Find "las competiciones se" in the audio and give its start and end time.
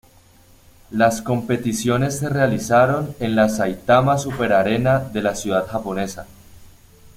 0.89-2.27